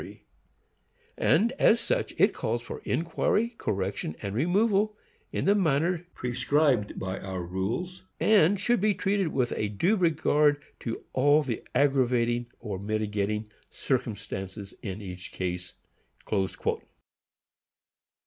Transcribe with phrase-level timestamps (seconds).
[0.01, 0.23] 3;
[1.15, 4.97] and as such it calls for inquiry, correction and removal,
[5.31, 10.59] in the manner prescribed by our rules, and should be treated with a due regard
[10.79, 15.73] to all the aggravating or mitigating circumstances in each case."